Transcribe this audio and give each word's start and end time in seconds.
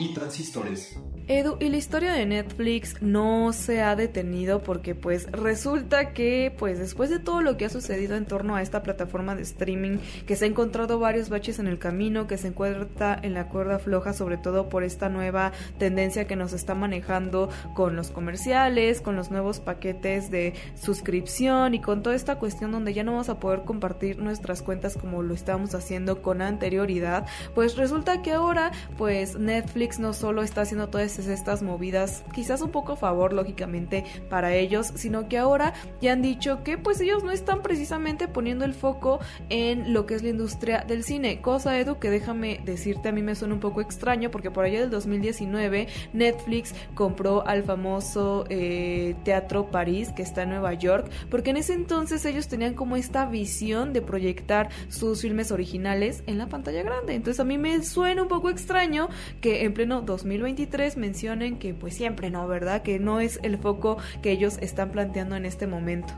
y 0.00 0.14
transistores. 0.14 0.96
Edu, 1.30 1.56
y 1.60 1.68
la 1.68 1.76
historia 1.76 2.12
de 2.12 2.26
Netflix 2.26 3.00
no 3.00 3.52
se 3.52 3.82
ha 3.82 3.94
detenido 3.94 4.64
porque 4.64 4.96
pues 4.96 5.30
resulta 5.30 6.12
que 6.12 6.52
pues 6.58 6.80
después 6.80 7.08
de 7.08 7.20
todo 7.20 7.40
lo 7.40 7.56
que 7.56 7.66
ha 7.66 7.70
sucedido 7.70 8.16
en 8.16 8.26
torno 8.26 8.56
a 8.56 8.62
esta 8.62 8.82
plataforma 8.82 9.36
de 9.36 9.42
streaming, 9.42 9.98
que 10.26 10.34
se 10.34 10.46
ha 10.46 10.48
encontrado 10.48 10.98
varios 10.98 11.28
baches 11.28 11.60
en 11.60 11.68
el 11.68 11.78
camino, 11.78 12.26
que 12.26 12.36
se 12.36 12.48
encuentra 12.48 13.16
en 13.22 13.34
la 13.34 13.46
cuerda 13.46 13.78
floja 13.78 14.12
sobre 14.12 14.38
todo 14.38 14.68
por 14.68 14.82
esta 14.82 15.08
nueva 15.08 15.52
tendencia 15.78 16.26
que 16.26 16.34
nos 16.34 16.52
está 16.52 16.74
manejando 16.74 17.48
con 17.76 17.94
los 17.94 18.10
comerciales, 18.10 19.00
con 19.00 19.14
los 19.14 19.30
nuevos 19.30 19.60
paquetes 19.60 20.32
de 20.32 20.54
suscripción 20.74 21.74
y 21.74 21.80
con 21.80 22.02
toda 22.02 22.16
esta 22.16 22.40
cuestión 22.40 22.72
donde 22.72 22.92
ya 22.92 23.04
no 23.04 23.12
vamos 23.12 23.28
a 23.28 23.38
poder 23.38 23.62
compartir 23.62 24.18
nuestras 24.18 24.62
cuentas 24.62 24.96
como 24.96 25.22
lo 25.22 25.34
estábamos 25.34 25.76
haciendo 25.76 26.22
con 26.22 26.42
anterioridad, 26.42 27.24
pues 27.54 27.76
resulta 27.76 28.20
que 28.20 28.32
ahora 28.32 28.72
pues 28.98 29.38
Netflix 29.38 30.00
no 30.00 30.12
solo 30.12 30.42
está 30.42 30.62
haciendo 30.62 30.90
estas 31.26 31.62
movidas, 31.62 32.24
quizás 32.34 32.60
un 32.62 32.70
poco 32.70 32.92
a 32.92 32.96
favor 32.96 33.32
lógicamente 33.32 34.04
para 34.28 34.54
ellos, 34.54 34.92
sino 34.94 35.28
que 35.28 35.38
ahora 35.38 35.74
ya 36.00 36.12
han 36.12 36.22
dicho 36.22 36.62
que 36.62 36.78
pues 36.78 37.00
ellos 37.00 37.24
no 37.24 37.30
están 37.30 37.62
precisamente 37.62 38.28
poniendo 38.28 38.64
el 38.64 38.74
foco 38.74 39.20
en 39.48 39.92
lo 39.92 40.06
que 40.06 40.14
es 40.14 40.22
la 40.22 40.30
industria 40.30 40.84
del 40.86 41.04
cine, 41.04 41.40
cosa 41.40 41.78
Edu 41.78 41.98
que 41.98 42.10
déjame 42.10 42.60
decirte 42.64 43.08
a 43.08 43.12
mí 43.12 43.22
me 43.22 43.34
suena 43.34 43.54
un 43.54 43.60
poco 43.60 43.80
extraño 43.80 44.30
porque 44.30 44.50
por 44.50 44.64
allá 44.64 44.80
del 44.80 44.90
2019 44.90 45.88
Netflix 46.12 46.74
compró 46.94 47.46
al 47.46 47.62
famoso 47.62 48.44
eh, 48.48 49.14
Teatro 49.24 49.70
París 49.70 50.12
que 50.14 50.22
está 50.22 50.42
en 50.42 50.50
Nueva 50.50 50.74
York, 50.74 51.10
porque 51.30 51.50
en 51.50 51.56
ese 51.56 51.74
entonces 51.74 52.24
ellos 52.24 52.48
tenían 52.48 52.74
como 52.74 52.96
esta 52.96 53.26
visión 53.26 53.92
de 53.92 54.02
proyectar 54.02 54.68
sus 54.88 55.22
filmes 55.22 55.52
originales 55.52 56.22
en 56.26 56.38
la 56.38 56.48
pantalla 56.48 56.82
grande, 56.82 57.14
entonces 57.14 57.40
a 57.40 57.44
mí 57.44 57.58
me 57.58 57.82
suena 57.82 58.22
un 58.22 58.28
poco 58.28 58.50
extraño 58.50 59.08
que 59.40 59.64
en 59.64 59.74
pleno 59.74 60.02
2023 60.02 60.96
mencionen 61.10 61.58
que 61.58 61.74
pues 61.74 61.94
siempre 61.94 62.30
no, 62.30 62.46
¿verdad? 62.46 62.82
Que 62.82 63.00
no 63.00 63.18
es 63.18 63.40
el 63.42 63.58
foco 63.58 63.96
que 64.22 64.30
ellos 64.30 64.58
están 64.60 64.92
planteando 64.92 65.34
en 65.34 65.44
este 65.44 65.66
momento. 65.66 66.14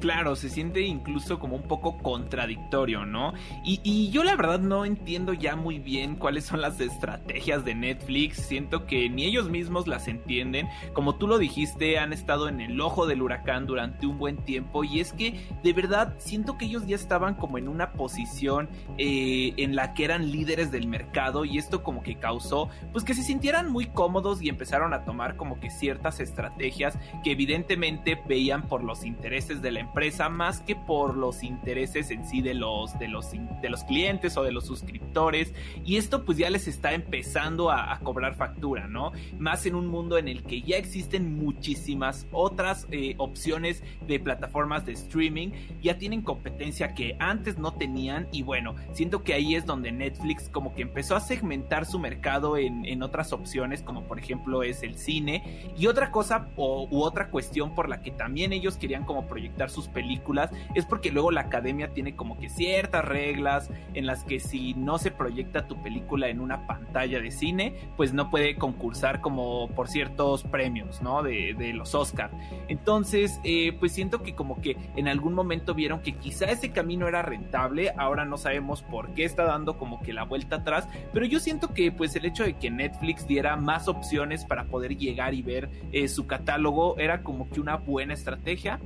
Claro, 0.00 0.36
se 0.36 0.50
siente 0.50 0.82
incluso 0.82 1.38
como 1.38 1.56
un 1.56 1.62
poco 1.62 1.98
contradictorio, 1.98 3.06
¿no? 3.06 3.32
Y, 3.64 4.10
yo 4.10 4.24
la 4.24 4.36
verdad 4.36 4.60
no 4.60 4.84
entiendo 4.84 5.32
ya 5.32 5.56
muy 5.56 5.78
bien 5.78 6.16
cuáles 6.16 6.44
son 6.44 6.60
las 6.60 6.80
estrategias 6.80 7.64
de 7.64 7.74
Netflix. 7.74 8.36
Siento 8.36 8.86
que 8.86 9.08
ni 9.08 9.24
ellos 9.24 9.48
mismos 9.48 9.86
las 9.86 10.08
entienden. 10.08 10.68
Como 10.92 11.16
tú 11.16 11.26
lo 11.26 11.38
dijiste, 11.38 11.98
han 11.98 12.12
estado 12.12 12.48
en 12.48 12.60
el 12.60 12.80
ojo 12.80 13.06
del 13.06 13.22
huracán 13.22 13.66
durante 13.66 14.06
un 14.06 14.18
buen 14.18 14.36
tiempo. 14.36 14.84
Y 14.84 15.00
es 15.00 15.12
que 15.12 15.48
de 15.62 15.72
verdad 15.72 16.14
siento 16.18 16.56
que 16.56 16.66
ellos 16.66 16.86
ya 16.86 16.96
estaban 16.96 17.34
como 17.34 17.58
en 17.58 17.68
una 17.68 17.92
posición 17.92 18.68
eh, 18.98 19.54
en 19.56 19.74
la 19.76 19.94
que 19.94 20.04
eran 20.04 20.30
líderes 20.30 20.70
del 20.70 20.86
mercado. 20.86 21.44
Y 21.44 21.58
esto 21.58 21.82
como 21.82 22.02
que 22.02 22.16
causó 22.16 22.68
pues 22.92 23.04
que 23.04 23.14
se 23.14 23.22
sintieran 23.22 23.70
muy 23.70 23.86
cómodos 23.86 24.42
y 24.42 24.48
empezaron 24.48 24.94
a 24.94 25.04
tomar 25.04 25.36
como 25.36 25.58
que 25.60 25.70
ciertas 25.70 26.20
estrategias 26.20 26.98
que 27.24 27.32
evidentemente 27.32 28.20
veían 28.26 28.62
por 28.68 28.82
los 28.82 29.04
intereses 29.04 29.62
de 29.62 29.72
la 29.72 29.80
empresa 29.86 30.28
más 30.28 30.60
que 30.60 30.76
por 30.76 31.16
los 31.16 31.42
intereses 31.42 32.10
en 32.10 32.26
sí 32.26 32.42
de 32.42 32.54
los, 32.54 32.98
de 32.98 33.08
los, 33.08 33.30
de 33.30 33.68
los 33.68 33.84
clientes 33.84 34.36
o 34.36 34.42
de 34.42 34.52
los 34.52 34.66
suscriptores. 34.66 35.54
Y 35.84 35.96
esto 35.96 36.24
pues 36.24 36.38
ya 36.38 36.50
les 36.50 36.68
está 36.68 36.92
empezando 36.92 37.70
a, 37.70 37.98
cobrar 38.02 38.34
factura, 38.34 38.86
¿no? 38.88 39.12
Más 39.38 39.64
en 39.66 39.74
un 39.74 39.86
mundo 39.86 40.18
en 40.18 40.28
el 40.28 40.42
que 40.42 40.62
ya 40.62 40.76
existen 40.76 41.38
muchísimas 41.38 42.26
otras 42.30 42.86
eh, 42.90 43.14
opciones 43.18 43.82
de 44.06 44.20
plataformas 44.20 44.84
de 44.84 44.92
streaming. 44.92 45.50
Ya 45.80 45.98
tienen 45.98 46.22
competencia 46.22 46.94
que 46.94 47.16
antes 47.18 47.58
no 47.58 47.72
tenían. 47.72 48.28
Y 48.32 48.42
bueno, 48.42 48.74
siento 48.92 49.22
que 49.22 49.34
ahí 49.34 49.54
es 49.54 49.64
donde 49.64 49.92
Netflix 49.92 50.48
como 50.48 50.74
que 50.74 50.82
empezó 50.82 51.16
a 51.16 51.20
segmentar 51.20 51.86
su 51.86 51.98
mercado 51.98 52.56
en, 52.56 52.84
en 52.84 53.02
otras 53.02 53.32
opciones, 53.32 53.82
como 53.82 54.02
por 54.02 54.18
ejemplo 54.18 54.62
es 54.62 54.82
el 54.82 54.98
cine. 54.98 55.70
Y 55.76 55.86
otra 55.86 56.10
cosa 56.10 56.48
o, 56.56 56.86
u 56.90 57.02
otra 57.02 57.30
cuestión 57.30 57.74
por 57.74 57.88
la 57.88 58.02
que 58.02 58.10
también 58.10 58.52
ellos 58.52 58.76
querían 58.76 59.04
como 59.04 59.26
proyectar 59.26 59.70
sus 59.76 59.88
películas 59.88 60.50
es 60.74 60.86
porque 60.86 61.12
luego 61.12 61.30
la 61.30 61.42
academia 61.42 61.92
tiene 61.92 62.16
como 62.16 62.38
que 62.38 62.48
ciertas 62.48 63.04
reglas 63.04 63.70
en 63.94 64.06
las 64.06 64.24
que 64.24 64.40
si 64.40 64.74
no 64.74 64.98
se 64.98 65.10
proyecta 65.10 65.68
tu 65.68 65.80
película 65.82 66.28
en 66.28 66.40
una 66.40 66.66
pantalla 66.66 67.20
de 67.20 67.30
cine, 67.30 67.74
pues 67.96 68.14
no 68.14 68.30
puede 68.30 68.56
concursar 68.56 69.20
como 69.20 69.68
por 69.68 69.88
ciertos 69.88 70.42
premios, 70.44 71.02
¿no? 71.02 71.22
De, 71.22 71.54
los 71.74 71.94
Oscar. 71.94 72.30
Entonces, 72.68 73.40
eh, 73.44 73.76
pues 73.78 73.92
siento 73.92 74.22
que 74.22 74.34
como 74.34 74.62
que 74.62 74.76
en 74.96 75.08
algún 75.08 75.34
momento 75.34 75.74
vieron 75.74 76.00
que 76.00 76.12
quizá 76.12 76.46
ese 76.46 76.70
camino 76.70 77.06
era 77.06 77.20
rentable, 77.20 77.92
ahora 77.98 78.24
no 78.24 78.38
sabemos 78.38 78.82
por 78.82 79.12
qué 79.12 79.24
está 79.24 79.44
dando 79.44 79.76
como 79.76 80.00
que 80.00 80.14
la 80.14 80.22
vuelta 80.22 80.56
atrás, 80.56 80.88
pero 81.12 81.26
yo 81.26 81.38
siento 81.38 81.74
que 81.74 81.92
pues 81.92 82.16
el 82.16 82.24
hecho 82.24 82.44
de 82.44 82.54
que 82.54 82.70
Netflix 82.70 83.26
diera 83.26 83.56
más 83.56 83.88
opciones 83.88 84.44
para 84.44 84.64
poder 84.64 84.96
llegar 84.96 85.34
y 85.34 85.42
ver 85.42 85.68
eh, 85.92 86.08
su 86.08 86.26
catálogo 86.26 86.96
era 86.98 87.22
como 87.22 87.50
que 87.50 87.60
una 87.60 87.76
buena 87.76 88.14
estrategia 88.14 88.80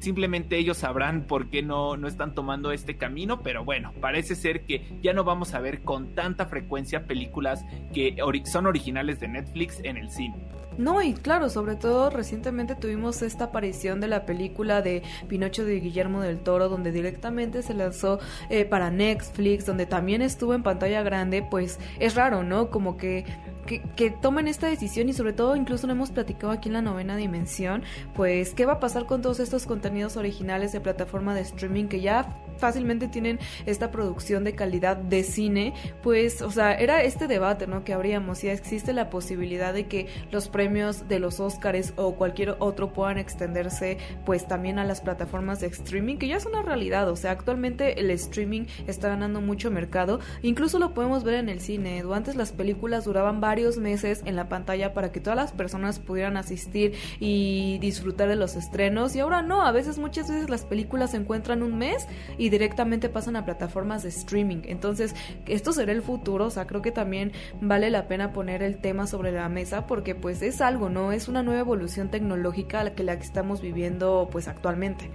simplemente 0.00 0.58
ellos 0.58 0.78
sabrán 0.78 1.22
por 1.22 1.48
qué 1.50 1.62
no, 1.62 1.96
no 1.96 2.08
están 2.08 2.34
tomando 2.34 2.72
este 2.72 2.96
camino, 2.96 3.42
pero 3.42 3.64
bueno, 3.64 3.92
parece 4.00 4.34
ser 4.34 4.64
que 4.64 4.98
ya 5.02 5.12
no 5.12 5.24
vamos 5.24 5.54
a 5.54 5.60
ver 5.60 5.82
con 5.82 6.14
tanta 6.14 6.46
frecuencia 6.46 7.06
películas 7.06 7.64
que 7.94 8.16
son 8.44 8.66
originales 8.66 9.20
de 9.20 9.28
Netflix 9.28 9.80
en 9.84 9.96
el 9.96 10.10
cine. 10.10 10.34
No, 10.78 11.02
y 11.02 11.12
claro, 11.12 11.50
sobre 11.50 11.76
todo 11.76 12.08
recientemente 12.08 12.74
tuvimos 12.74 13.20
esta 13.20 13.44
aparición 13.44 14.00
de 14.00 14.08
la 14.08 14.24
película 14.24 14.80
de 14.80 15.02
Pinocho 15.28 15.64
de 15.64 15.78
Guillermo 15.78 16.22
del 16.22 16.38
Toro, 16.38 16.70
donde 16.70 16.90
directamente 16.90 17.62
se 17.62 17.74
lanzó 17.74 18.18
eh, 18.48 18.64
para 18.64 18.90
Netflix, 18.90 19.66
donde 19.66 19.84
también 19.84 20.22
estuvo 20.22 20.54
en 20.54 20.62
pantalla 20.62 21.02
grande, 21.02 21.42
pues 21.42 21.78
es 21.98 22.14
raro, 22.14 22.44
¿no? 22.44 22.70
Como 22.70 22.96
que 22.96 23.26
que, 23.66 23.82
que, 23.96 24.10
tomen 24.10 24.48
esta 24.48 24.66
decisión 24.66 25.08
y 25.08 25.12
sobre 25.12 25.32
todo 25.32 25.56
incluso 25.56 25.86
lo 25.86 25.92
hemos 25.92 26.10
platicado 26.10 26.52
aquí 26.52 26.68
en 26.68 26.74
la 26.74 26.82
novena 26.82 27.16
dimensión, 27.16 27.82
pues 28.14 28.54
qué 28.54 28.66
va 28.66 28.74
a 28.74 28.80
pasar 28.80 29.06
con 29.06 29.22
todos 29.22 29.40
estos 29.40 29.66
contenidos 29.66 30.16
originales 30.16 30.72
de 30.72 30.80
plataforma 30.80 31.34
de 31.34 31.42
streaming 31.42 31.86
que 31.86 32.00
ya 32.00 32.36
fácilmente 32.60 33.08
tienen 33.08 33.40
esta 33.66 33.90
producción 33.90 34.44
de 34.44 34.54
calidad 34.54 34.96
de 34.96 35.24
cine, 35.24 35.74
pues, 36.02 36.42
o 36.42 36.50
sea, 36.50 36.74
era 36.74 37.02
este 37.02 37.26
debate, 37.26 37.66
¿no? 37.66 37.82
Que 37.82 37.94
habríamos, 37.94 38.38
si 38.38 38.48
existe 38.48 38.92
la 38.92 39.10
posibilidad 39.10 39.74
de 39.74 39.86
que 39.86 40.06
los 40.30 40.48
premios 40.48 41.08
de 41.08 41.18
los 41.18 41.40
Oscars 41.40 41.94
o 41.96 42.14
cualquier 42.14 42.56
otro 42.60 42.92
puedan 42.92 43.18
extenderse, 43.18 43.98
pues, 44.24 44.46
también 44.46 44.78
a 44.78 44.84
las 44.84 45.00
plataformas 45.00 45.60
de 45.60 45.68
streaming, 45.68 46.18
que 46.18 46.28
ya 46.28 46.36
es 46.36 46.46
una 46.46 46.62
realidad, 46.62 47.08
o 47.08 47.16
sea, 47.16 47.32
actualmente 47.32 47.98
el 47.98 48.10
streaming 48.10 48.66
está 48.86 49.08
ganando 49.08 49.40
mucho 49.40 49.70
mercado, 49.70 50.20
incluso 50.42 50.78
lo 50.78 50.92
podemos 50.92 51.24
ver 51.24 51.34
en 51.34 51.48
el 51.48 51.60
cine, 51.60 51.98
Edu. 51.98 52.12
antes 52.12 52.36
las 52.36 52.52
películas 52.52 53.04
duraban 53.04 53.40
varios 53.40 53.49
meses 53.78 54.22
en 54.24 54.36
la 54.36 54.48
pantalla 54.48 54.94
para 54.94 55.12
que 55.12 55.20
todas 55.20 55.36
las 55.36 55.52
personas 55.52 55.98
pudieran 55.98 56.36
asistir 56.36 56.94
y 57.18 57.78
disfrutar 57.80 58.28
de 58.28 58.36
los 58.36 58.56
estrenos, 58.56 59.14
y 59.16 59.20
ahora 59.20 59.42
no, 59.42 59.62
a 59.62 59.72
veces, 59.72 59.98
muchas 59.98 60.28
veces 60.30 60.48
las 60.48 60.64
películas 60.64 61.10
se 61.10 61.16
encuentran 61.16 61.62
un 61.62 61.76
mes 61.78 62.06
y 62.38 62.48
directamente 62.48 63.08
pasan 63.08 63.36
a 63.36 63.44
plataformas 63.44 64.02
de 64.02 64.10
streaming. 64.10 64.62
Entonces, 64.64 65.14
esto 65.46 65.72
será 65.72 65.92
el 65.92 66.02
futuro, 66.02 66.46
o 66.46 66.50
sea, 66.50 66.66
creo 66.66 66.82
que 66.82 66.92
también 66.92 67.32
vale 67.60 67.90
la 67.90 68.08
pena 68.08 68.32
poner 68.32 68.62
el 68.62 68.78
tema 68.78 69.06
sobre 69.06 69.32
la 69.32 69.48
mesa 69.48 69.86
porque 69.86 70.14
pues 70.14 70.42
es 70.42 70.60
algo, 70.60 70.88
¿no? 70.88 71.12
Es 71.12 71.28
una 71.28 71.42
nueva 71.42 71.60
evolución 71.60 72.10
tecnológica 72.10 72.84
la 72.84 72.94
que 72.94 73.04
la 73.04 73.18
que 73.18 73.24
estamos 73.24 73.60
viviendo 73.60 74.28
pues 74.30 74.48
actualmente. 74.48 75.10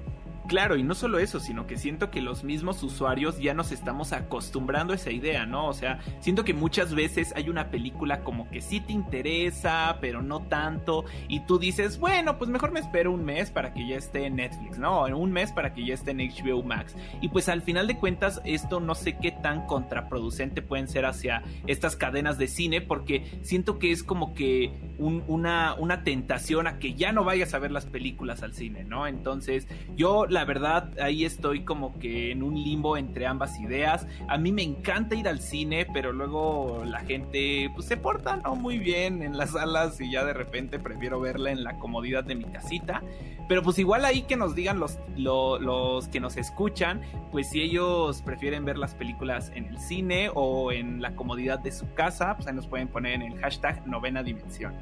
Claro, 0.47 0.75
y 0.75 0.83
no 0.83 0.94
solo 0.94 1.18
eso, 1.18 1.39
sino 1.39 1.65
que 1.65 1.77
siento 1.77 2.12
que 2.12 2.21
los 2.21 2.44
mismos 2.44 2.83
usuarios 2.83 3.39
ya 3.39 3.56
nos 3.56 3.71
estamos 3.71 4.13
acostumbrando 4.13 4.94
a 4.94 4.95
esa 4.95 5.09
idea, 5.09 5.45
¿no? 5.47 5.68
O 5.68 5.74
sea, 5.74 6.00
siento 6.19 6.44
que 6.44 6.53
muchas 6.53 6.94
veces 6.94 7.33
hay 7.36 7.50
una 7.50 7.71
película 7.71 8.24
como 8.24 8.50
que 8.50 8.62
sí 8.62 8.80
te 8.80 8.94
interesa, 8.94 9.97
pero 10.01 10.21
no 10.21 10.44
tanto, 10.44 11.06
y 11.27 11.42
tú 11.42 11.57
dices, 11.57 11.97
bueno, 12.00 12.38
pues 12.38 12.50
mejor 12.50 12.71
me 12.71 12.80
espero 12.80 13.12
un 13.12 13.25
mes 13.25 13.50
para 13.50 13.74
que 13.74 13.88
ya 13.88 13.95
esté 13.95 14.25
en 14.25 14.36
Netflix, 14.36 14.77
¿no? 14.77 15.06
Un 15.06 15.31
mes 15.31 15.51
para 15.51 15.74
que 15.74 15.86
ya 15.86 15.95
esté 15.95 16.12
en 16.12 16.19
HBO 16.19 16.62
Max. 16.62 16.95
Y 17.21 17.30
pues 17.30 17.50
al 17.50 17.63
final 17.63 17.88
de 17.88 17.97
cuentas, 17.97 18.39
esto 18.45 18.80
no 18.80 18.94
sé 18.94 19.18
qué 19.18 19.31
tan 19.31 19.65
contraproducente 19.65 20.62
pueden 20.62 20.88
ser 20.88 21.06
hacia 21.06 21.42
estas 21.65 21.95
cadenas 21.95 22.38
de 22.38 22.47
cine, 22.47 22.81
porque 22.81 23.39
siento 23.42 23.80
que 23.80 23.92
es 23.92 24.03
como 24.03 24.36
que 24.36 24.74
una, 25.00 25.74
una 25.75 26.03
tentación 26.03 26.68
a 26.68 26.77
que 26.77 26.94
ya 26.94 27.12
no 27.12 27.24
vayas 27.24 27.53
a 27.53 27.59
ver 27.59 27.71
las 27.71 27.86
películas 27.88 28.44
al 28.44 28.53
cine, 28.53 28.83
¿no? 28.83 29.07
Entonces, 29.07 29.68
yo 29.95 30.27
la 30.36 30.44
verdad, 30.44 30.90
ahí 31.00 31.24
estoy 31.24 31.64
como 31.64 31.98
que 31.98 32.32
en 32.32 32.44
un 32.44 32.62
limbo 32.62 32.98
entre 32.98 33.26
ambas 33.26 33.58
ideas. 33.58 34.06
A 34.28 34.38
mí 34.38 34.52
me 34.52 34.64
encanta 34.64 35.16
ir 35.16 35.30
al 35.30 35.40
cine, 35.40 35.88
pero 35.94 36.12
luego 36.12 36.84
la 36.86 37.00
gente 37.00 37.72
pues 37.74 37.88
se 37.88 37.96
porta 37.96 38.36
no 38.36 38.54
muy 38.54 38.78
bien 38.78 39.24
en 39.24 39.38
las 39.38 39.52
salas 39.52 40.02
y 40.02 40.12
ya 40.12 40.26
de 40.26 40.34
repente 40.34 40.78
prefiero 40.78 41.22
verla 41.22 41.52
en 41.52 41.64
la 41.64 41.80
comodidad 41.80 42.26
de 42.26 42.36
mi 42.36 42.44
casita. 42.44 43.02
Pero 43.48 43.64
pues 43.64 43.80
igual 43.80 44.04
ahí 44.04 44.24
que 44.24 44.36
nos 44.36 44.56
digan 44.56 44.78
los, 44.78 45.00
los 45.16 46.10
que 46.10 46.20
nos 46.20 46.36
escuchan, 46.36 47.00
pues 47.31 47.50
si 47.50 47.62
ellos 47.62 48.22
prefieren 48.22 48.66
ver 48.66 48.78
las 48.78 48.94
películas 48.94 49.54
en 49.56 49.68
el 49.68 49.80
cine 49.80 50.31
o 50.34 50.74
en 50.74 51.02
la 51.02 51.16
comodidad 51.16 51.60
de 51.60 51.72
su 51.72 51.94
casa, 51.94 52.36
pues 52.36 52.46
ahí 52.48 52.54
nos 52.54 52.68
pueden 52.68 52.90
poner 52.90 53.14
en 53.14 53.22
el 53.22 53.40
hashtag 53.40 53.88
novena 53.88 54.22
dimensión. 54.22 54.74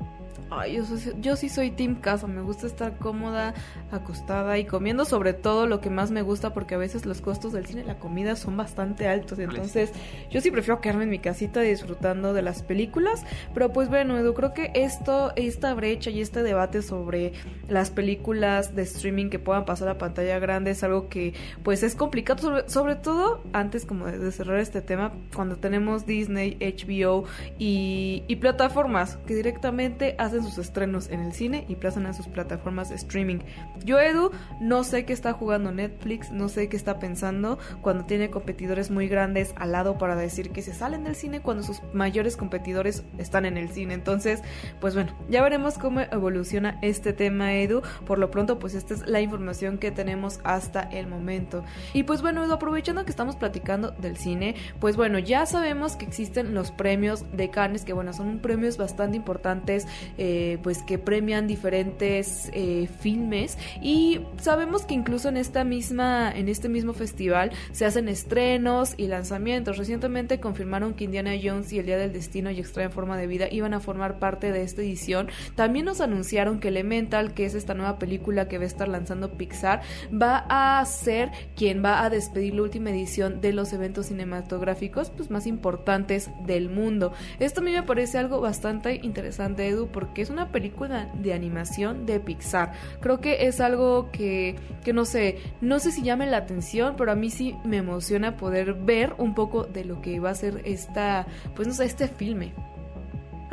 Ay, 0.50 0.80
yo, 1.20 1.36
sí 1.36 1.50
soy 1.50 1.72
team 1.72 1.96
casa, 1.96 2.28
me 2.28 2.42
gusta 2.42 2.68
estar 2.68 2.98
cómoda, 2.98 3.54
acostada 3.92 4.58
y 4.60 4.66
comiendo 4.66 5.06
sobre 5.06 5.34
todo 5.34 5.66
lo 5.66 5.82
que 5.82 5.90
más 5.90 6.12
me 6.12 6.22
gusta 6.22 6.54
porque 6.54 6.76
a 6.76 6.78
veces 6.78 7.06
los 7.06 7.22
costos 7.22 7.54
del 7.54 7.66
cine, 7.66 7.84
la 7.84 7.98
comida 7.98 8.36
son 8.36 8.56
bastante 8.56 9.08
altos, 9.08 9.40
entonces 9.40 9.92
yo 10.30 10.42
sí 10.42 10.52
prefiero 10.52 10.80
quedarme 10.80 11.06
en 11.06 11.10
mi 11.10 11.20
casita 11.20 11.62
disfrutando 11.62 12.34
de 12.34 12.42
las 12.42 12.62
películas, 12.62 13.24
pero 13.54 13.74
pues 13.74 13.90
bueno, 13.90 14.18
Edu, 14.18 14.34
creo 14.34 14.54
que 14.54 14.72
esto, 14.76 15.34
esta 15.36 15.74
brecha 15.74 16.10
y 16.12 16.22
este 16.22 16.44
debate 16.44 16.82
sobre 16.82 17.34
las 17.68 17.90
películas 17.90 18.76
de 18.76 18.84
streaming 18.84 19.30
que 19.30 19.40
puedan 19.40 19.66
pasar 19.66 19.88
a 19.90 19.98
pantalla 19.98 20.40
grande 20.40 20.72
es 20.72 20.84
algo 20.84 21.10
que 21.10 21.34
pues 21.64 21.84
es 21.84 21.96
complicado, 21.96 22.64
sobre, 22.68 22.96
todo 22.96 23.42
antes 23.54 23.86
como 23.86 24.06
de 24.06 24.32
cerrar 24.32 24.60
este 24.60 24.82
tema, 24.82 25.14
cuando 25.36 25.56
tenemos 25.56 26.06
Disney, 26.06 26.58
HBO 26.60 27.26
y, 27.58 28.24
y 28.28 28.36
plataformas 28.36 29.18
que 29.26 29.36
directamente 29.36 30.16
hacen 30.24 30.44
sus 30.44 30.58
estrenos 30.58 31.10
en 31.10 31.22
el 31.22 31.34
cine 31.34 31.66
y 31.68 31.76
plazan 31.76 32.06
a 32.06 32.14
sus 32.14 32.28
plataformas 32.28 32.92
streaming. 32.92 33.40
Yo, 33.84 34.00
Edu, 34.00 34.32
no 34.60 34.84
sé 34.84 35.06
qué 35.06 35.14
está 35.14 35.34
jugando 35.34 35.72
Netflix, 35.72 36.32
no 36.32 36.50
sé 36.50 36.70
qué 36.70 36.78
está 36.78 37.00
pensando 37.00 37.60
cuando 37.82 38.06
tiene 38.06 38.30
competidores 38.30 38.92
muy 38.92 39.08
grandes 39.08 39.54
al 39.58 39.74
lado 39.74 39.98
para 39.98 40.16
decir 40.16 40.52
que 40.52 40.62
se 40.62 40.74
salen 40.74 41.04
del 41.04 41.16
cine 41.16 41.42
cuando 41.42 41.64
sus 41.64 41.82
mayores 41.94 42.38
competidores 42.38 43.04
están 43.18 43.46
en 43.46 43.58
el 43.58 43.70
cine. 43.70 43.94
Entonces, 43.94 44.42
pues 44.80 44.94
bueno, 44.96 45.14
ya 45.30 45.42
veremos 45.42 45.78
cómo 45.78 46.02
evoluciona 46.02 46.80
este 46.82 47.14
tema, 47.14 47.54
Edu. 47.54 47.82
Por 48.06 48.20
lo 48.20 48.32
pronto, 48.32 48.60
pues 48.60 48.74
esta 48.76 48.94
es 48.94 49.08
la 49.08 49.22
información 49.22 49.78
que 49.78 49.92
tenemos 49.92 50.40
hasta 50.44 50.82
el 50.82 51.08
momento. 51.08 51.64
Y 51.94 52.04
pues 52.04 52.22
bueno, 52.22 52.44
Edu, 52.44 52.54
aprovechando 52.54 53.06
que 53.06 53.12
estamos 53.12 53.36
platicando 53.36 53.92
del 53.92 54.18
cine, 54.18 54.56
pues 54.80 54.96
bueno, 54.96 55.20
ya 55.20 55.46
sabemos 55.46 55.96
que 55.96 56.06
existen 56.06 56.54
los 56.54 56.72
premios 56.72 57.26
de 57.32 57.50
Cannes, 57.50 57.86
que 57.86 57.94
bueno, 57.94 58.14
son 58.14 58.40
premios 58.40 58.78
bastante 58.78 59.18
importantes 59.18 59.88
eh, 60.18 60.58
pues 60.64 60.84
que 60.84 60.98
premian 60.98 61.48
diferentes 61.48 62.50
eh, 62.54 62.88
filmes. 63.00 63.58
Y 63.82 64.22
sabemos 64.42 64.86
que 64.86 64.94
incluso 64.94 65.30
en 65.30 65.38
esta 65.38 65.64
misma 65.64 66.32
en 66.32 66.50
este 66.50 66.70
mismo 66.70 66.94
festival 66.94 67.52
se 67.72 67.86
hacen 67.86 68.08
estrenos 68.08 68.94
y 68.98 69.08
lanzamientos. 69.08 69.78
Recientemente 69.78 70.40
confirmaron 70.40 70.94
que 70.94 71.06
Indiana 71.06 71.32
Jones 71.42 71.72
y 71.74 71.80
el 71.80 71.86
Día 71.86 71.98
del 71.98 72.14
Destino 72.14 72.52
y 72.52 72.60
Extraña 72.60 72.90
Forma 72.90 73.18
de 73.18 73.28
Vida 73.28 73.48
iban 73.52 73.74
a 73.74 73.80
formar 73.80 74.20
parte 74.20 74.52
de 74.52 74.64
esta 74.64 74.82
edición. 74.82 75.30
También 75.56 75.86
nos 75.86 76.02
anunciaron 76.02 76.60
que 76.60 76.68
Elemental 76.70 77.34
que 77.34 77.46
es 77.46 77.56
esta 77.56 77.74
nueva 77.74 78.00
película 78.00 78.48
que 78.48 78.58
va 78.58 78.64
a 78.64 78.68
estar 78.68 78.88
lanzando 78.88 79.38
Pixar 79.38 79.82
va 80.12 80.46
a 80.50 80.84
ser 80.86 81.32
quien 81.56 81.84
va 81.84 82.04
a 82.04 82.10
despedir 82.10 82.56
la 82.56 82.64
última 82.64 82.90
edición 82.90 83.42
de 83.42 83.54
los 83.54 83.74
eventos 83.74 84.08
cinematográficos 84.08 85.12
pues 85.12 85.30
más 85.30 85.48
importantes 85.48 86.30
del 86.46 86.70
mundo. 86.70 87.14
Esto 87.40 87.62
a 87.62 87.64
mí 87.64 87.72
me 87.72 87.84
parece 87.84 88.18
algo 88.18 88.42
bastante 88.42 89.00
interesante 89.04 89.68
Edu 89.68 89.88
porque 89.88 90.03
es 90.16 90.30
una 90.30 90.50
película 90.50 91.10
de 91.14 91.34
animación 91.34 92.06
de 92.06 92.20
Pixar. 92.20 92.74
Creo 93.00 93.20
que 93.22 93.48
es 93.48 93.60
algo 93.60 94.12
que, 94.12 94.56
que 94.84 94.94
no 94.94 95.06
sé, 95.06 95.40
no 95.62 95.80
sé 95.80 95.92
si 95.92 96.04
llame 96.04 96.26
la 96.28 96.38
atención, 96.38 96.96
pero 96.98 97.12
a 97.12 97.16
mí 97.16 97.30
sí 97.30 97.56
me 97.64 97.78
emociona 97.78 98.38
poder 98.38 98.74
ver 98.74 99.16
un 99.18 99.34
poco 99.36 99.64
de 99.64 99.86
lo 99.86 100.02
que 100.02 100.20
va 100.20 100.32
a 100.32 100.36
ser 100.36 100.62
esta, 100.66 101.26
pues 101.56 101.68
no 101.68 101.74
sé, 101.74 101.86
este 101.86 102.08
filme. 102.08 102.54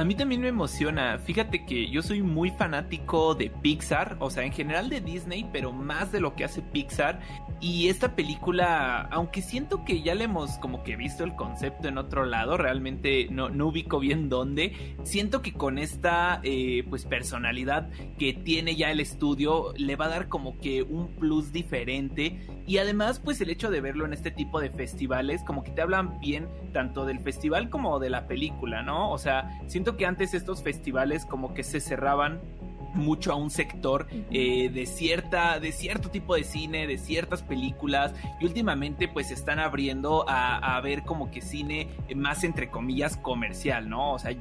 A 0.01 0.05
mí 0.05 0.15
también 0.15 0.41
me 0.41 0.49
emociona. 0.49 1.19
Fíjate 1.19 1.67
que 1.67 1.91
yo 1.91 2.01
soy 2.01 2.23
muy 2.23 2.51
fanático 2.53 3.35
de 3.35 3.51
Pixar, 3.51 4.17
o 4.19 4.31
sea, 4.31 4.45
en 4.45 4.53
general 4.53 4.89
de 4.89 5.03
Disney, 5.03 5.47
pero 5.53 5.73
más 5.73 6.11
de 6.11 6.21
lo 6.21 6.35
que 6.35 6.45
hace 6.45 6.63
Pixar. 6.63 7.21
Y 7.63 7.89
esta 7.89 8.17
película, 8.17 9.03
aunque 9.11 9.43
siento 9.43 9.85
que 9.85 10.01
ya 10.01 10.15
le 10.15 10.25
hemos 10.25 10.53
como 10.59 10.83
que 10.83 10.97
visto 10.97 11.25
el 11.25 11.35
concepto 11.35 11.89
en 11.89 11.99
otro 11.99 12.25
lado, 12.25 12.57
realmente 12.57 13.29
no, 13.31 13.51
no 13.51 13.67
ubico 13.67 14.01
bien 14.01 14.31
dónde. 14.31 14.97
Siento 15.03 15.43
que 15.43 15.53
con 15.53 15.77
esta 15.77 16.41
eh, 16.43 16.85
pues 16.89 17.05
personalidad 17.05 17.91
que 18.19 18.33
tiene 18.33 18.77
ya 18.77 18.91
el 18.91 18.99
estudio, 18.99 19.75
le 19.77 19.97
va 19.97 20.07
a 20.07 20.09
dar 20.09 20.29
como 20.29 20.59
que 20.59 20.83
un 20.83 21.09
plus 21.17 21.53
diferente. 21.53 22.41
Y 22.67 22.79
además, 22.79 23.21
pues 23.21 23.43
el 23.43 23.51
hecho 23.51 23.71
de 23.71 23.83
verlo 23.83 24.07
en 24.07 24.15
este 24.15 24.31
tipo 24.31 24.59
de 24.59 24.71
festivales, 24.71 25.43
como 25.45 25.63
que 25.63 25.71
te 25.71 25.83
hablan 25.83 26.19
bien 26.19 26.49
tanto 26.73 27.05
del 27.05 27.21
festival 27.21 27.69
como 27.69 27.99
de 27.99 28.09
la 28.09 28.27
película, 28.27 28.83
¿no? 28.83 29.11
O 29.11 29.19
sea, 29.19 29.61
siento 29.67 29.99
que 29.99 30.07
antes 30.07 30.33
estos 30.33 30.63
festivales 30.63 31.27
como 31.27 31.53
que 31.53 31.63
se 31.63 31.81
cerraban 31.81 32.41
mucho 32.95 33.33
a 33.33 33.37
un 33.37 33.51
sector 33.51 34.07
eh, 34.31 34.71
de 34.73 34.87
cierta 34.87 35.61
de 35.61 35.73
cierto 35.73 36.11
tipo 36.11 36.35
de 36.35 36.45
cine 36.45 36.87
de 36.87 36.99
ciertas 36.99 37.43
películas 37.43 38.15
y 38.41 38.45
últimamente 38.45 39.09
pues 39.09 39.29
se 39.29 39.35
están 39.35 39.59
abriendo 39.59 40.25
a, 40.29 40.81
ver 40.81 41.03
como 41.03 41.31
que 41.31 41.43
cine 41.43 41.89
más 42.17 42.43
entre 42.43 42.71
comillas 42.71 43.17
comercial 43.19 43.89
no 43.89 44.15
o 44.15 44.19
sea 44.19 44.35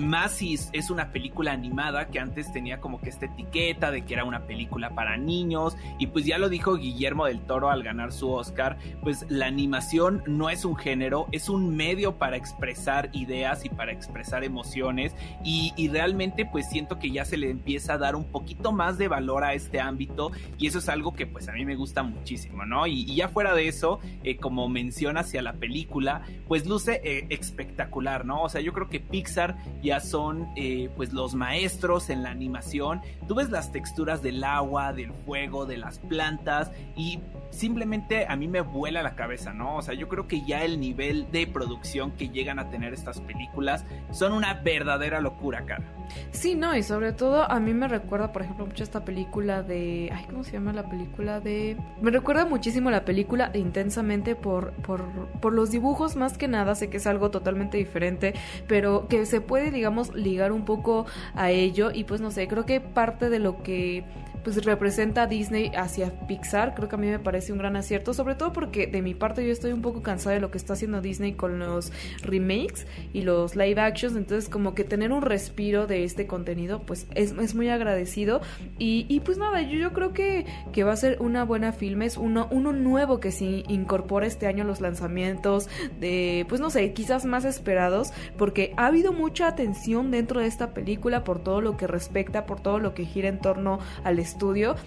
más 0.00 0.32
si 0.32 0.58
es 0.72 0.90
una 0.90 1.12
película 1.12 1.52
animada 1.52 2.08
que 2.08 2.18
antes 2.18 2.50
tenía 2.52 2.80
como 2.80 3.00
que 3.00 3.10
esta 3.10 3.26
etiqueta 3.26 3.90
de 3.90 4.04
que 4.04 4.14
era 4.14 4.24
una 4.24 4.46
película 4.46 4.94
para 4.94 5.16
niños 5.16 5.76
y 5.98 6.06
pues 6.06 6.24
ya 6.24 6.38
lo 6.38 6.48
dijo 6.48 6.76
Guillermo 6.76 7.26
del 7.26 7.40
Toro 7.40 7.70
al 7.70 7.82
ganar 7.82 8.12
su 8.12 8.30
Oscar 8.30 8.78
pues 9.02 9.26
la 9.28 9.46
animación 9.46 10.22
no 10.26 10.48
es 10.48 10.64
un 10.64 10.76
género 10.76 11.26
es 11.32 11.48
un 11.48 11.76
medio 11.76 12.16
para 12.16 12.36
expresar 12.36 13.10
ideas 13.12 13.64
y 13.64 13.68
para 13.68 13.92
expresar 13.92 14.42
emociones 14.42 15.14
y, 15.44 15.72
y 15.76 15.88
realmente 15.88 16.46
pues 16.46 16.68
siento 16.68 16.98
que 16.98 17.10
ya 17.10 17.24
se 17.24 17.36
le 17.36 17.50
empieza 17.50 17.83
a 17.90 17.98
dar 17.98 18.16
un 18.16 18.24
poquito 18.24 18.72
más 18.72 18.98
de 18.98 19.08
valor 19.08 19.44
a 19.44 19.54
este 19.54 19.80
ámbito 19.80 20.32
y 20.58 20.66
eso 20.66 20.78
es 20.78 20.88
algo 20.88 21.14
que 21.14 21.26
pues 21.26 21.48
a 21.48 21.52
mí 21.52 21.64
me 21.64 21.76
gusta 21.76 22.02
muchísimo, 22.02 22.64
¿no? 22.64 22.86
Y, 22.86 23.14
ya 23.14 23.28
fuera 23.28 23.54
de 23.54 23.68
eso, 23.68 24.00
eh, 24.22 24.36
como 24.36 24.68
menciona 24.68 25.20
hacia 25.20 25.42
la 25.42 25.54
película, 25.54 26.22
pues 26.48 26.66
luce 26.66 27.00
eh, 27.04 27.26
espectacular, 27.30 28.24
¿no? 28.24 28.42
O 28.42 28.48
sea, 28.48 28.60
yo 28.60 28.72
creo 28.72 28.88
que 28.88 29.00
Pixar 29.00 29.56
ya 29.82 30.00
son 30.00 30.48
eh, 30.56 30.90
pues 30.96 31.12
los 31.12 31.34
maestros 31.34 32.10
en 32.10 32.22
la 32.22 32.30
animación, 32.30 33.00
tú 33.28 33.36
ves 33.36 33.50
las 33.50 33.72
texturas 33.72 34.22
del 34.22 34.42
agua, 34.42 34.92
del 34.92 35.12
fuego, 35.12 35.66
de 35.66 35.76
las 35.76 35.98
plantas 35.98 36.72
y 36.96 37.20
simplemente 37.54 38.26
a 38.28 38.36
mí 38.36 38.48
me 38.48 38.60
vuela 38.60 39.02
la 39.02 39.14
cabeza, 39.14 39.52
¿no? 39.52 39.76
O 39.76 39.82
sea, 39.82 39.94
yo 39.94 40.08
creo 40.08 40.26
que 40.26 40.42
ya 40.42 40.64
el 40.64 40.80
nivel 40.80 41.30
de 41.30 41.46
producción 41.46 42.12
que 42.12 42.28
llegan 42.28 42.58
a 42.58 42.68
tener 42.68 42.92
estas 42.92 43.20
películas 43.20 43.84
son 44.10 44.32
una 44.32 44.54
verdadera 44.54 45.20
locura, 45.20 45.64
cara. 45.64 45.84
Sí, 46.30 46.54
no, 46.54 46.76
y 46.76 46.82
sobre 46.82 47.12
todo 47.12 47.50
a 47.50 47.60
mí 47.60 47.72
me 47.72 47.88
recuerda, 47.88 48.32
por 48.32 48.42
ejemplo, 48.42 48.66
mucho 48.66 48.82
esta 48.82 49.04
película 49.04 49.62
de. 49.62 50.10
Ay, 50.12 50.24
¿cómo 50.26 50.44
se 50.44 50.52
llama 50.52 50.72
la 50.72 50.88
película 50.88 51.40
de.? 51.40 51.76
Me 52.00 52.10
recuerda 52.10 52.44
muchísimo 52.44 52.90
la 52.90 53.04
película 53.04 53.50
intensamente 53.54 54.34
por, 54.34 54.72
por, 54.72 55.04
por 55.40 55.52
los 55.52 55.70
dibujos, 55.70 56.16
más 56.16 56.36
que 56.36 56.48
nada. 56.48 56.74
Sé 56.74 56.90
que 56.90 56.98
es 56.98 57.06
algo 57.06 57.30
totalmente 57.30 57.78
diferente, 57.78 58.34
pero 58.66 59.08
que 59.08 59.26
se 59.26 59.40
puede, 59.40 59.70
digamos, 59.70 60.14
ligar 60.14 60.52
un 60.52 60.64
poco 60.64 61.06
a 61.34 61.50
ello. 61.50 61.90
Y 61.92 62.04
pues 62.04 62.20
no 62.20 62.30
sé, 62.30 62.48
creo 62.48 62.66
que 62.66 62.80
parte 62.80 63.30
de 63.30 63.38
lo 63.38 63.62
que 63.62 64.04
pues 64.44 64.64
representa 64.64 65.22
a 65.22 65.26
Disney 65.26 65.72
hacia 65.76 66.10
Pixar, 66.26 66.74
creo 66.74 66.88
que 66.88 66.96
a 66.96 66.98
mí 66.98 67.06
me 67.08 67.18
parece 67.18 67.52
un 67.52 67.58
gran 67.58 67.76
acierto, 67.76 68.12
sobre 68.12 68.34
todo 68.34 68.52
porque 68.52 68.86
de 68.86 69.02
mi 69.02 69.14
parte 69.14 69.44
yo 69.44 69.52
estoy 69.52 69.72
un 69.72 69.82
poco 69.82 70.02
cansada 70.02 70.34
de 70.34 70.40
lo 70.40 70.50
que 70.50 70.58
está 70.58 70.74
haciendo 70.74 71.00
Disney 71.00 71.32
con 71.32 71.58
los 71.58 71.92
remakes 72.22 72.86
y 73.12 73.22
los 73.22 73.56
live 73.56 73.80
actions, 73.80 74.16
entonces 74.16 74.48
como 74.48 74.74
que 74.74 74.84
tener 74.84 75.12
un 75.12 75.22
respiro 75.22 75.86
de 75.86 76.04
este 76.04 76.26
contenido 76.26 76.82
pues 76.82 77.06
es, 77.14 77.32
es 77.32 77.54
muy 77.54 77.68
agradecido 77.68 78.40
y, 78.78 79.06
y, 79.08 79.20
pues 79.20 79.38
nada, 79.38 79.62
yo, 79.62 79.78
yo 79.78 79.92
creo 79.92 80.12
que, 80.12 80.46
que 80.72 80.84
va 80.84 80.92
a 80.92 80.96
ser 80.96 81.20
una 81.20 81.44
buena 81.44 81.72
filme, 81.72 82.06
es 82.06 82.16
uno, 82.16 82.48
uno 82.50 82.72
nuevo 82.72 83.20
que 83.20 83.32
sí 83.32 83.64
incorpora 83.68 84.26
este 84.26 84.46
año 84.46 84.64
los 84.64 84.80
lanzamientos 84.80 85.68
de 86.00 86.44
pues 86.48 86.60
no 86.60 86.70
sé, 86.70 86.92
quizás 86.92 87.24
más 87.24 87.44
esperados 87.44 88.12
porque 88.36 88.74
ha 88.76 88.86
habido 88.86 89.12
mucha 89.12 89.46
atención 89.46 90.10
dentro 90.10 90.40
de 90.40 90.46
esta 90.46 90.74
película 90.74 91.24
por 91.24 91.42
todo 91.42 91.60
lo 91.60 91.76
que 91.76 91.86
respecta, 91.86 92.46
por 92.46 92.60
todo 92.60 92.78
lo 92.78 92.94
que 92.94 93.04
gira 93.04 93.28
en 93.28 93.38
torno 93.38 93.78
al. 94.02 94.24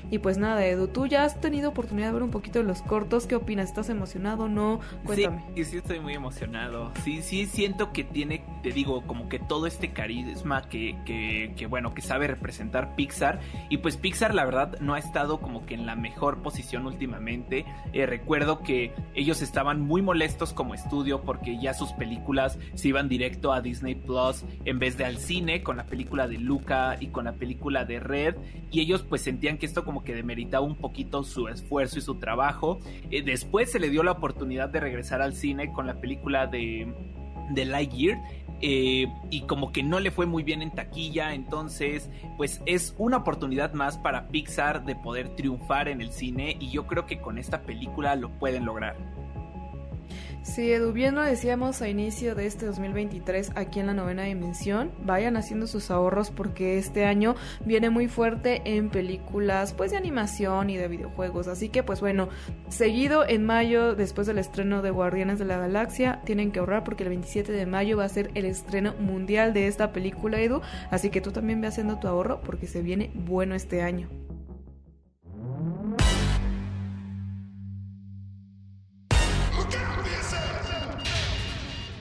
Y 0.09 0.19
pues 0.19 0.37
nada, 0.37 0.65
Edu, 0.65 0.87
tú 0.87 1.07
ya 1.07 1.23
has 1.23 1.39
tenido 1.39 1.69
oportunidad 1.69 2.07
de 2.07 2.13
ver 2.13 2.23
un 2.23 2.31
poquito 2.31 2.59
de 2.59 2.65
los 2.65 2.81
cortos. 2.81 3.27
¿Qué 3.27 3.35
opinas? 3.35 3.69
¿Estás 3.69 3.89
emocionado? 3.89 4.47
¿No? 4.47 4.79
Cuéntame. 5.03 5.43
Sí, 5.55 5.77
estoy 5.77 5.99
muy 5.99 6.13
emocionado. 6.13 6.91
Sí, 7.03 7.21
sí, 7.21 7.45
siento 7.45 7.91
que 7.91 8.03
tiene, 8.03 8.43
te 8.61 8.71
digo, 8.71 9.01
como 9.07 9.29
que 9.29 9.39
todo 9.39 9.65
este 9.67 9.91
carisma 9.93 10.69
que, 10.69 10.95
que, 11.05 11.65
bueno, 11.67 11.93
que 11.93 12.01
sabe 12.01 12.27
representar 12.27 12.95
Pixar. 12.95 13.39
Y 13.69 13.77
pues 13.77 13.97
Pixar, 13.97 14.33
la 14.35 14.45
verdad, 14.45 14.79
no 14.79 14.93
ha 14.93 14.99
estado 14.99 15.39
como 15.39 15.65
que 15.65 15.73
en 15.73 15.85
la 15.85 15.95
mejor 15.95 16.41
posición 16.41 16.85
últimamente. 16.85 17.65
Eh, 17.93 18.05
recuerdo 18.05 18.61
que 18.61 18.93
ellos 19.15 19.41
estaban 19.41 19.81
muy 19.81 20.01
molestos 20.01 20.53
como 20.53 20.73
estudio 20.73 21.21
porque 21.21 21.59
ya 21.59 21.73
sus 21.73 21.93
películas 21.93 22.59
se 22.75 22.89
iban 22.89 23.09
directo 23.09 23.53
a 23.53 23.61
Disney 23.61 23.95
Plus 23.95 24.43
en 24.65 24.79
vez 24.79 24.97
de 24.97 25.05
al 25.05 25.17
cine 25.17 25.63
con 25.63 25.77
la 25.77 25.85
película 25.85 26.27
de 26.27 26.37
Luca 26.37 26.97
y 26.99 27.07
con 27.07 27.25
la 27.25 27.33
película 27.33 27.85
de 27.85 27.99
Red. 27.99 28.35
Y 28.71 28.81
ellos 28.81 29.03
pues 29.03 29.27
sentían 29.37 29.59
que 29.59 29.67
esto 29.67 29.85
como 29.85 30.03
que 30.03 30.15
demeritaba 30.15 30.65
un 30.65 30.75
poquito 30.75 31.23
su 31.23 31.47
esfuerzo 31.47 31.99
y 31.99 32.01
su 32.01 32.15
trabajo. 32.15 32.79
Eh, 33.11 33.21
después 33.21 33.71
se 33.71 33.79
le 33.79 33.91
dio 33.91 34.01
la 34.01 34.13
oportunidad 34.13 34.69
de 34.69 34.79
regresar 34.79 35.21
al 35.21 35.35
cine 35.35 35.71
con 35.71 35.85
la 35.85 36.01
película 36.01 36.47
de, 36.47 36.91
de 37.51 37.65
Lightyear. 37.65 38.17
Eh, 38.59 39.05
y 39.29 39.41
como 39.41 39.71
que 39.71 39.83
no 39.83 39.99
le 39.99 40.09
fue 40.09 40.25
muy 40.25 40.41
bien 40.41 40.63
en 40.63 40.71
taquilla, 40.71 41.35
entonces 41.35 42.09
pues 42.37 42.59
es 42.65 42.95
una 42.97 43.17
oportunidad 43.17 43.73
más 43.73 43.99
para 43.99 44.29
Pixar 44.29 44.83
de 44.83 44.95
poder 44.95 45.35
triunfar 45.35 45.87
en 45.87 46.01
el 46.01 46.11
cine 46.11 46.57
y 46.59 46.71
yo 46.71 46.87
creo 46.87 47.05
que 47.05 47.21
con 47.21 47.37
esta 47.37 47.61
película 47.61 48.15
lo 48.15 48.31
pueden 48.39 48.65
lograr. 48.65 48.95
Sí, 50.47 50.71
Edu, 50.71 50.93
bien 50.93 51.13
lo 51.13 51.21
decíamos 51.21 51.81
a 51.81 51.89
inicio 51.89 52.33
de 52.33 52.47
este 52.47 52.65
2023 52.65 53.51
aquí 53.55 53.81
en 53.81 53.87
la 53.87 53.93
novena 53.93 54.23
dimensión. 54.23 54.91
Vayan 55.03 55.35
haciendo 55.35 55.67
sus 55.67 55.91
ahorros 55.91 56.31
porque 56.31 56.77
este 56.77 57.05
año 57.05 57.35
viene 57.65 57.89
muy 57.89 58.07
fuerte 58.07 58.61
en 58.63 58.89
películas 58.89 59.73
pues 59.73 59.91
de 59.91 59.97
animación 59.97 60.69
y 60.69 60.77
de 60.77 60.87
videojuegos. 60.87 61.47
Así 61.47 61.67
que 61.67 61.83
pues 61.83 61.99
bueno, 61.99 62.29
seguido 62.69 63.27
en 63.27 63.45
mayo 63.45 63.93
después 63.93 64.25
del 64.25 64.39
estreno 64.39 64.81
de 64.81 64.89
Guardianes 64.89 65.37
de 65.37 65.45
la 65.45 65.57
Galaxia, 65.57 66.21
tienen 66.23 66.51
que 66.51 66.59
ahorrar 66.59 66.85
porque 66.85 67.03
el 67.03 67.09
27 67.09 67.51
de 67.51 67.65
mayo 67.65 67.97
va 67.97 68.05
a 68.05 68.09
ser 68.09 68.31
el 68.33 68.45
estreno 68.45 68.95
mundial 68.99 69.53
de 69.53 69.67
esta 69.67 69.91
película, 69.91 70.39
Edu. 70.39 70.61
Así 70.89 71.09
que 71.09 71.21
tú 71.21 71.31
también 71.31 71.59
ve 71.59 71.67
haciendo 71.67 71.99
tu 71.99 72.07
ahorro 72.07 72.41
porque 72.41 72.67
se 72.67 72.81
viene 72.81 73.11
bueno 73.13 73.53
este 73.53 73.81
año. 73.81 74.07